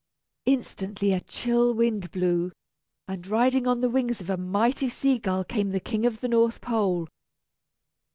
[0.47, 2.51] Instantly a chill wind blew,
[3.07, 6.27] and riding on the wings of a mighty sea gull came the King of the
[6.27, 7.07] North Pole.